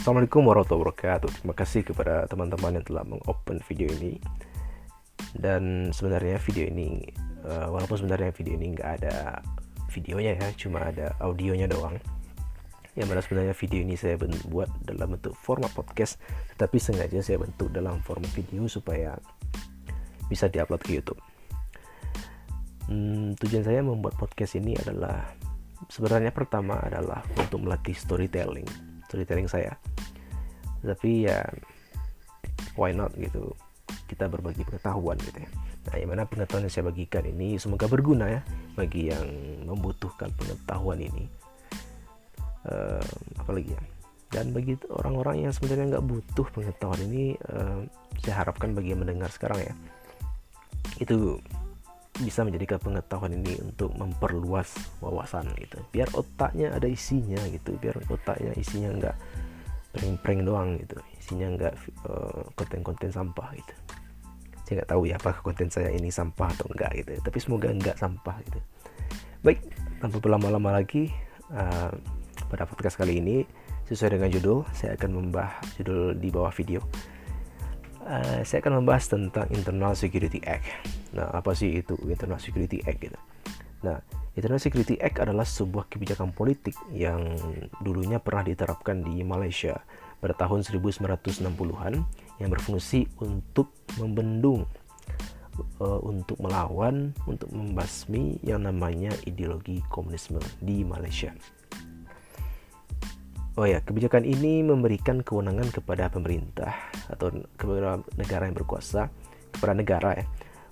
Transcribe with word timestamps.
Assalamualaikum 0.00 0.48
warahmatullahi 0.48 0.96
wabarakatuh. 0.96 1.28
Terima 1.28 1.52
kasih 1.52 1.84
kepada 1.84 2.24
teman-teman 2.24 2.80
yang 2.80 2.86
telah 2.88 3.04
mengopen 3.04 3.60
video 3.68 3.84
ini. 4.00 4.16
Dan 5.36 5.92
sebenarnya 5.92 6.40
video 6.40 6.72
ini, 6.72 7.04
uh, 7.44 7.68
walaupun 7.68 8.00
sebenarnya 8.00 8.32
video 8.32 8.56
ini 8.56 8.72
nggak 8.72 8.90
ada 8.96 9.44
videonya 9.92 10.40
ya, 10.40 10.48
cuma 10.56 10.88
ada 10.88 11.12
audionya 11.20 11.68
doang. 11.68 12.00
Yang 12.96 13.06
mana 13.12 13.20
sebenarnya 13.20 13.52
video 13.52 13.80
ini 13.84 13.92
saya 14.00 14.16
buat 14.48 14.72
dalam 14.88 15.20
bentuk 15.20 15.36
format 15.36 15.68
podcast, 15.76 16.16
tetapi 16.56 16.80
sengaja 16.80 17.20
saya 17.20 17.36
bentuk 17.36 17.68
dalam 17.68 18.00
format 18.00 18.32
video 18.32 18.64
supaya 18.72 19.20
bisa 20.32 20.48
diupload 20.48 20.80
ke 20.80 20.96
YouTube. 20.96 21.20
Hmm, 22.88 23.36
tujuan 23.36 23.68
saya 23.68 23.84
membuat 23.84 24.16
podcast 24.16 24.56
ini 24.56 24.80
adalah 24.80 25.28
sebenarnya 25.92 26.32
pertama 26.32 26.80
adalah 26.80 27.20
untuk 27.36 27.60
melatih 27.60 27.92
storytelling 27.92 28.88
storytelling 29.10 29.50
saya. 29.50 29.74
Tapi 30.86 31.26
ya 31.26 31.42
why 32.78 32.94
not 32.94 33.10
gitu? 33.18 33.50
Kita 34.06 34.30
berbagi 34.30 34.62
pengetahuan 34.62 35.18
gitu 35.18 35.42
ya. 35.42 35.50
Nah 35.90 35.94
yang 35.98 36.10
mana 36.14 36.22
pengetahuan 36.30 36.70
yang 36.70 36.74
saya 36.74 36.86
bagikan 36.86 37.26
ini 37.26 37.58
semoga 37.58 37.90
berguna 37.90 38.30
ya 38.30 38.40
bagi 38.78 39.10
yang 39.10 39.26
membutuhkan 39.66 40.30
pengetahuan 40.38 41.02
ini. 41.02 41.26
Uh, 42.62 43.02
apalagi 43.42 43.74
ya? 43.74 43.82
Dan 44.30 44.54
bagi 44.54 44.78
orang-orang 44.94 45.50
yang 45.50 45.52
sebenarnya 45.52 45.98
nggak 45.98 46.06
butuh 46.06 46.46
pengetahuan 46.54 47.02
ini 47.10 47.34
uh, 47.50 47.82
saya 48.22 48.46
harapkan 48.46 48.78
bagi 48.78 48.94
yang 48.94 49.02
mendengar 49.02 49.26
sekarang 49.34 49.58
ya 49.58 49.74
itu 51.00 51.40
bisa 52.20 52.44
menjadikan 52.44 52.78
pengetahuan 52.78 53.32
ini 53.34 53.56
untuk 53.64 53.92
memperluas 53.96 54.70
wawasan 55.00 55.48
gitu. 55.56 55.80
Biar 55.90 56.08
otaknya 56.12 56.72
ada 56.72 56.86
isinya 56.86 57.40
gitu 57.48 57.76
biar 57.80 57.96
otaknya 58.08 58.52
isinya 58.56 58.90
nggak 58.94 59.16
prank-prank 59.96 60.40
doang 60.44 60.76
gitu. 60.78 60.96
Isinya 61.18 61.48
nggak 61.56 61.74
uh, 62.06 62.44
konten-konten 62.54 63.10
sampah 63.10 63.48
gitu. 63.56 63.74
Saya 64.64 64.84
nggak 64.84 64.90
tahu 64.92 65.02
ya 65.08 65.14
apakah 65.18 65.40
konten 65.42 65.68
saya 65.72 65.90
ini 65.90 66.12
sampah 66.12 66.48
atau 66.54 66.66
enggak 66.70 66.92
gitu. 67.02 67.10
Tapi 67.24 67.38
semoga 67.42 67.68
enggak 67.72 67.96
sampah 67.98 68.36
gitu. 68.46 68.60
Baik 69.40 69.64
tanpa 69.98 70.20
berlama-lama 70.20 70.78
lagi 70.78 71.10
uh, 71.50 71.92
pada 72.46 72.68
podcast 72.68 73.00
kali 73.00 73.18
ini 73.18 73.42
sesuai 73.90 74.20
dengan 74.20 74.30
judul 74.30 74.62
saya 74.70 74.94
akan 74.94 75.10
membahas 75.10 75.66
judul 75.74 76.14
di 76.14 76.30
bawah 76.30 76.54
video 76.54 76.78
uh, 78.10 78.42
saya 78.42 78.58
akan 78.58 78.82
membahas 78.82 79.06
tentang 79.06 79.46
Internal 79.54 79.94
Security 79.94 80.42
Act. 80.42 80.66
Nah, 81.14 81.30
apa 81.30 81.54
sih 81.54 81.78
itu 81.78 81.94
Internal 82.10 82.42
Security 82.42 82.82
Act 82.82 82.98
gitu? 82.98 83.18
Nah, 83.86 84.02
Internal 84.34 84.60
Security 84.60 84.98
Act 84.98 85.22
adalah 85.22 85.46
sebuah 85.46 85.88
kebijakan 85.88 86.34
politik 86.34 86.74
yang 86.92 87.22
dulunya 87.80 88.18
pernah 88.20 88.44
diterapkan 88.44 89.00
di 89.00 89.22
Malaysia 89.24 89.80
pada 90.20 90.36
tahun 90.36 90.66
1960-an 90.66 91.94
yang 92.42 92.50
berfungsi 92.52 93.08
untuk 93.24 93.72
membendung 93.96 94.68
uh, 95.80 96.00
untuk 96.04 96.36
melawan, 96.40 97.16
untuk 97.24 97.48
membasmi 97.52 98.40
yang 98.44 98.64
namanya 98.64 99.12
ideologi 99.24 99.80
komunisme 99.88 100.40
di 100.60 100.84
Malaysia. 100.84 101.32
Oh 103.60 103.68
ya, 103.68 103.84
kebijakan 103.84 104.24
ini 104.24 104.64
memberikan 104.64 105.20
kewenangan 105.20 105.68
kepada 105.68 106.08
pemerintah 106.08 106.72
atau 107.12 107.28
kepada 107.60 108.00
negara 108.16 108.48
yang 108.48 108.56
berkuasa, 108.56 109.12
kepada 109.52 109.76
negara 109.76 110.16
ya, 110.16 110.24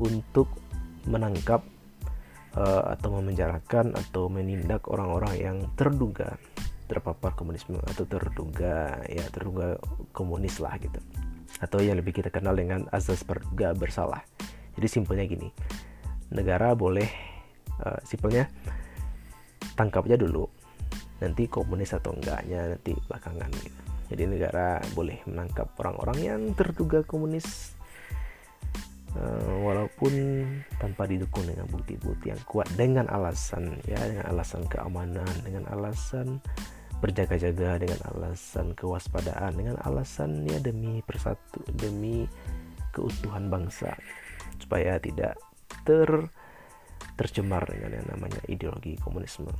untuk 0.00 0.48
menangkap 1.04 1.60
uh, 2.56 2.96
atau 2.96 3.20
memenjarakan 3.20 3.92
atau 3.92 4.32
menindak 4.32 4.88
orang-orang 4.88 5.34
yang 5.36 5.56
terduga 5.76 6.40
terpapar 6.88 7.36
komunisme 7.36 7.76
atau 7.84 8.08
terduga 8.08 8.96
ya 9.12 9.28
terduga 9.28 9.76
komunis 10.16 10.56
lah 10.56 10.72
gitu. 10.80 11.04
Atau 11.60 11.84
yang 11.84 12.00
lebih 12.00 12.16
kita 12.16 12.32
kenal 12.32 12.56
dengan 12.56 12.88
azas 12.96 13.20
praduga 13.28 13.76
bersalah. 13.76 14.24
Jadi 14.80 14.88
simpelnya 14.88 15.28
gini, 15.28 15.52
negara 16.32 16.72
boleh 16.72 17.12
uh, 17.84 18.00
simpelnya 18.08 18.48
tangkap 19.76 20.08
aja 20.08 20.16
dulu 20.16 20.59
nanti 21.20 21.46
komunis 21.46 21.92
atau 21.92 22.16
enggaknya 22.16 22.76
nanti 22.76 22.96
belakangan 22.96 23.50
gitu. 23.60 23.80
Jadi 24.10 24.22
negara 24.26 24.82
boleh 24.96 25.22
menangkap 25.28 25.70
orang-orang 25.78 26.18
yang 26.18 26.40
terduga 26.58 27.06
komunis 27.06 27.78
uh, 29.14 29.54
walaupun 29.62 30.12
tanpa 30.82 31.06
didukung 31.06 31.46
dengan 31.46 31.70
bukti-bukti 31.70 32.34
yang 32.34 32.42
kuat 32.42 32.66
dengan 32.74 33.06
alasan 33.06 33.78
ya 33.86 34.00
dengan 34.02 34.26
alasan 34.26 34.66
keamanan, 34.66 35.30
dengan 35.46 35.70
alasan 35.70 36.42
berjaga-jaga, 37.00 37.80
dengan 37.80 38.00
alasan 38.12 38.76
kewaspadaan, 38.76 39.56
dengan 39.56 39.76
alasan 39.86 40.44
ya 40.44 40.58
demi 40.58 41.00
persatu 41.06 41.62
demi 41.78 42.26
keutuhan 42.90 43.46
bangsa 43.46 43.94
supaya 44.58 44.98
tidak 44.98 45.38
ter 45.86 46.10
tercemar 47.14 47.64
dengan 47.68 48.00
yang 48.00 48.06
namanya 48.10 48.40
ideologi 48.48 48.96
komunisme. 48.98 49.52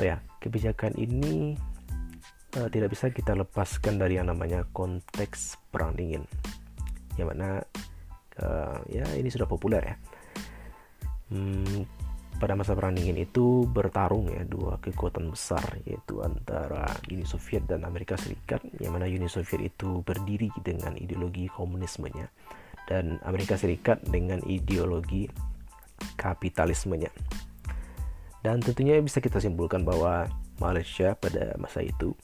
Oh 0.00 0.04
ya, 0.08 0.16
kebijakan 0.40 0.96
ini 0.96 1.52
uh, 2.56 2.68
tidak 2.72 2.96
bisa 2.96 3.12
kita 3.12 3.36
lepaskan 3.36 4.00
dari 4.00 4.16
yang 4.16 4.32
namanya 4.32 4.64
konteks 4.72 5.60
perang 5.68 5.92
dingin. 5.92 6.24
Yang 7.20 7.36
mana 7.36 7.60
uh, 8.40 8.80
ya 8.88 9.04
ini 9.12 9.28
sudah 9.28 9.44
populer 9.44 9.84
ya. 9.84 9.96
Hmm, 11.28 11.84
pada 12.40 12.56
masa 12.56 12.72
perang 12.72 12.96
dingin 12.96 13.20
itu 13.20 13.68
bertarung 13.68 14.32
ya 14.32 14.40
dua 14.48 14.80
kekuatan 14.80 15.28
besar 15.28 15.60
yaitu 15.84 16.24
antara 16.24 16.88
Uni 17.12 17.28
Soviet 17.28 17.68
dan 17.68 17.84
Amerika 17.84 18.16
Serikat 18.16 18.64
yang 18.80 18.96
mana 18.96 19.04
Uni 19.04 19.28
Soviet 19.28 19.60
itu 19.60 20.00
berdiri 20.00 20.48
dengan 20.64 20.96
ideologi 20.96 21.44
komunismenya 21.52 22.32
dan 22.88 23.20
Amerika 23.28 23.60
Serikat 23.60 24.00
dengan 24.08 24.40
ideologi 24.48 25.28
kapitalismenya 26.16 27.12
dan 28.40 28.64
tentunya 28.64 28.96
bisa 29.00 29.20
kita 29.20 29.36
simpulkan 29.36 29.84
bahwa 29.84 30.28
Malaysia 30.60 31.16
pada 31.16 31.56
masa 31.56 31.84
itu 31.84 32.16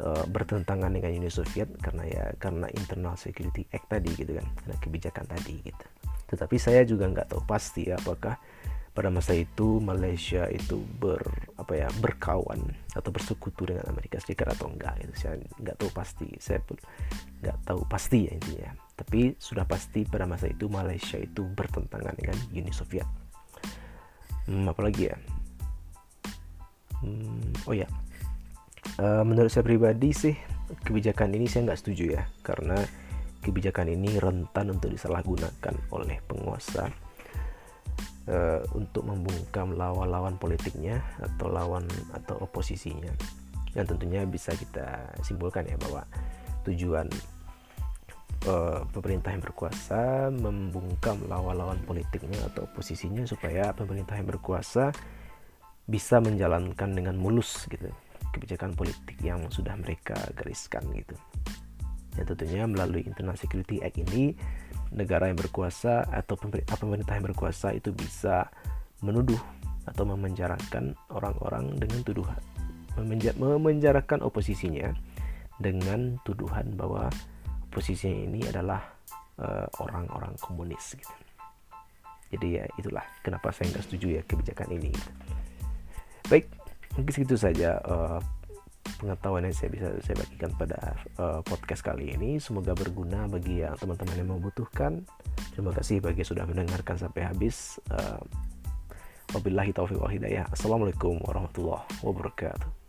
uh, 0.00 0.24
bertentangan 0.28 0.92
dengan 0.92 1.12
Uni 1.12 1.32
Soviet 1.32 1.68
karena 1.80 2.04
ya 2.08 2.24
karena 2.40 2.68
Internal 2.72 3.16
Security 3.16 3.68
Act 3.72 3.88
tadi 3.88 4.12
gitu 4.16 4.36
kan, 4.36 4.46
karena 4.64 4.76
kebijakan 4.80 5.24
tadi 5.28 5.60
gitu. 5.60 5.86
Tetapi 6.32 6.56
saya 6.56 6.84
juga 6.88 7.08
nggak 7.12 7.36
tahu 7.36 7.42
pasti 7.44 7.92
apakah 7.92 8.36
pada 8.92 9.08
masa 9.08 9.32
itu 9.32 9.80
Malaysia 9.80 10.44
itu 10.52 10.84
ber 11.00 11.24
apa 11.56 11.72
ya 11.72 11.88
berkawan 12.04 12.60
atau 12.92 13.08
bersekutu 13.08 13.64
dengan 13.64 13.88
Amerika 13.88 14.20
Serikat 14.20 14.52
atau 14.52 14.68
enggak 14.68 15.00
gitu. 15.00 15.12
Saya 15.16 15.40
nggak 15.40 15.76
tahu 15.80 15.90
pasti 15.96 16.28
saya 16.36 16.60
pun 16.60 16.76
nggak 17.40 17.56
tahu 17.64 17.80
pasti 17.88 18.28
ya 18.28 18.32
intinya. 18.36 18.72
Tapi 18.92 19.36
sudah 19.40 19.64
pasti 19.64 20.04
pada 20.04 20.28
masa 20.28 20.48
itu 20.48 20.68
Malaysia 20.68 21.16
itu 21.16 21.48
bertentangan 21.56 22.12
dengan 22.16 22.36
Uni 22.52 22.72
Soviet 22.72 23.21
hmm, 24.48 24.66
apalagi 24.70 25.12
ya? 25.12 25.16
Hmm, 27.02 27.50
oh 27.66 27.74
ya. 27.74 27.88
Uh, 28.98 29.22
menurut 29.26 29.50
saya 29.50 29.66
pribadi 29.66 30.10
sih 30.14 30.34
kebijakan 30.84 31.32
ini 31.34 31.46
saya 31.46 31.70
nggak 31.70 31.80
setuju 31.80 32.18
ya 32.18 32.22
karena 32.42 32.76
kebijakan 33.42 33.90
ini 33.90 34.18
rentan 34.18 34.74
untuk 34.74 34.90
disalahgunakan 34.90 35.74
oleh 35.90 36.18
penguasa. 36.24 36.90
Uh, 38.22 38.62
untuk 38.78 39.02
membungkam 39.02 39.74
lawan-lawan 39.74 40.38
politiknya 40.38 41.02
atau 41.18 41.50
lawan 41.50 41.82
atau 42.14 42.38
oposisinya. 42.38 43.10
Dan 43.74 43.82
tentunya 43.82 44.22
bisa 44.22 44.54
kita 44.54 45.10
simpulkan 45.26 45.66
ya 45.66 45.74
bahwa 45.74 46.06
tujuan 46.62 47.10
uh, 48.46 48.86
pemerintah 48.90 49.34
yang 49.34 49.42
berkuasa 49.42 50.30
membungkam 50.32 51.18
lawan-lawan 51.26 51.78
politiknya 51.86 52.38
atau 52.52 52.66
posisinya 52.72 53.26
supaya 53.26 53.74
pemerintah 53.74 54.18
yang 54.18 54.28
berkuasa 54.28 54.94
bisa 55.86 56.22
menjalankan 56.22 56.94
dengan 56.94 57.18
mulus 57.18 57.66
gitu 57.66 57.90
kebijakan 58.32 58.72
politik 58.72 59.20
yang 59.20 59.44
sudah 59.52 59.76
mereka 59.76 60.16
gariskan 60.32 60.80
gitu. 60.96 61.12
Ya 62.16 62.24
tentunya 62.24 62.64
melalui 62.64 63.04
Internal 63.04 63.36
Security 63.36 63.84
Act 63.84 64.00
ini 64.00 64.32
negara 64.92 65.28
yang 65.28 65.36
berkuasa 65.36 66.08
atau 66.08 66.36
pemerintah 66.40 67.16
yang 67.16 67.28
berkuasa 67.28 67.76
itu 67.76 67.92
bisa 67.92 68.48
menuduh 69.04 69.40
atau 69.84 70.04
memenjarakan 70.08 70.96
orang-orang 71.12 71.76
dengan 71.76 72.00
tuduhan 72.06 72.40
memenjarakan 73.40 74.20
oposisinya 74.20 74.92
dengan 75.56 76.20
tuduhan 76.26 76.76
bahwa 76.76 77.08
posisinya 77.72 78.18
ini 78.28 78.40
adalah 78.44 78.80
eh, 79.40 79.66
orang-orang 79.80 80.36
uh, 80.36 80.40
komunis 80.44 80.92
gitu. 80.92 81.14
Jadi 82.32 82.60
ya 82.60 82.64
itulah 82.80 83.04
kenapa 83.20 83.52
saya 83.52 83.72
nggak 83.72 83.84
setuju 83.84 84.20
ya 84.20 84.22
kebijakan 84.24 84.68
ini. 84.72 84.92
Gitu. 84.92 85.10
Baik, 86.28 86.48
mungkin 86.96 87.12
segitu 87.12 87.36
saja 87.36 87.76
uh, 87.84 88.20
pengetahuan 88.96 89.44
yang 89.44 89.56
saya 89.56 89.68
bisa 89.68 89.88
saya 90.00 90.16
bagikan 90.16 90.50
pada 90.56 90.78
uh, 91.20 91.40
podcast 91.44 91.84
kali 91.84 92.16
ini. 92.16 92.40
Semoga 92.40 92.72
berguna 92.72 93.28
bagi 93.28 93.60
yang 93.60 93.76
teman-teman 93.76 94.16
yang 94.16 94.30
membutuhkan. 94.32 95.04
Terima 95.52 95.76
kasih 95.76 96.00
bagi 96.00 96.24
yang 96.24 96.30
sudah 96.32 96.44
mendengarkan 96.48 96.96
sampai 96.96 97.28
habis. 97.28 97.76
Uh, 97.92 98.20
wabillahi 99.32 99.72
taufiq 99.72 100.00
wal 100.00 100.12
hidayah. 100.12 100.48
Assalamualaikum 100.52 101.20
warahmatullahi 101.24 101.84
wabarakatuh. 102.04 102.81